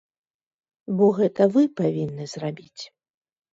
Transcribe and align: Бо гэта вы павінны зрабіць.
Бо 1.01 1.09
гэта 1.19 1.47
вы 1.59 1.63
павінны 1.83 2.25
зрабіць. 2.35 2.83